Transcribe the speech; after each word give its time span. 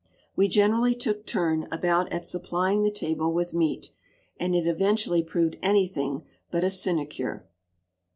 We 0.35 0.47
generally 0.47 0.95
took 0.95 1.27
turn 1.27 1.67
about 1.71 2.11
at 2.11 2.25
supplying 2.25 2.81
the 2.81 2.89
table 2.89 3.31
with 3.31 3.53
meat, 3.53 3.91
and 4.39 4.55
it 4.55 4.65
eventually 4.65 5.21
proved 5.21 5.59
anything 5.61 6.23
but 6.49 6.63
a 6.63 6.71
sinecure. 6.71 7.45